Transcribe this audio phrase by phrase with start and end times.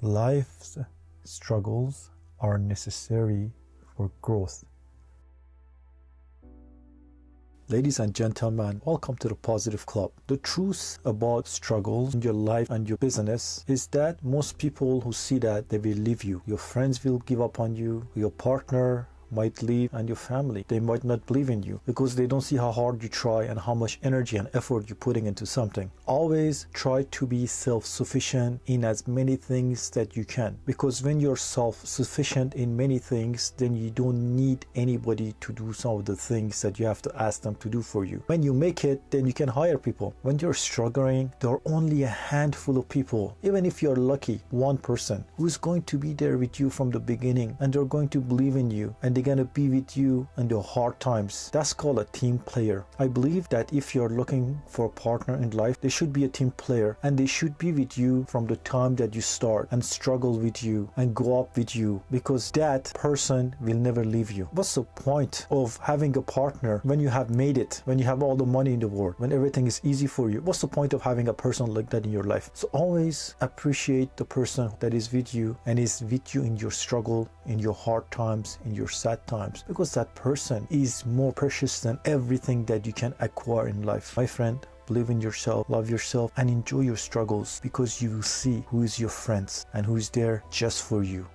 [0.00, 0.78] Life's
[1.24, 3.50] struggles are necessary
[3.96, 4.64] for growth.
[7.66, 10.12] Ladies and gentlemen, welcome to the Positive Club.
[10.28, 15.12] The truth about struggles in your life and your business is that most people who
[15.12, 16.42] see that they will leave you.
[16.46, 20.64] Your friends will give up on you, your partner might leave and your family.
[20.68, 23.58] They might not believe in you because they don't see how hard you try and
[23.58, 25.90] how much energy and effort you're putting into something.
[26.06, 31.36] Always try to be self-sufficient in as many things that you can because when you're
[31.36, 36.62] self-sufficient in many things then you don't need anybody to do some of the things
[36.62, 38.22] that you have to ask them to do for you.
[38.26, 40.14] When you make it then you can hire people.
[40.22, 44.78] When you're struggling there are only a handful of people even if you're lucky one
[44.78, 48.20] person who's going to be there with you from the beginning and they're going to
[48.20, 51.50] believe in you and they're going to be with you in your hard times.
[51.52, 52.86] That's called a team player.
[53.00, 56.28] I believe that if you're looking for a partner in life, they should be a
[56.28, 59.84] team player and they should be with you from the time that you start and
[59.84, 64.44] struggle with you and go up with you because that person will never leave you.
[64.52, 68.22] What's the point of having a partner when you have made it, when you have
[68.22, 70.42] all the money in the world, when everything is easy for you?
[70.42, 72.50] What's the point of having a person like that in your life?
[72.54, 76.70] So always appreciate the person that is with you and is with you in your
[76.70, 81.80] struggle, in your hard times, in your sad times because that person is more precious
[81.80, 84.16] than everything that you can acquire in life.
[84.18, 88.64] My friend, believe in yourself, love yourself, and enjoy your struggles because you will see
[88.66, 91.26] who is your friends and who is there just for you.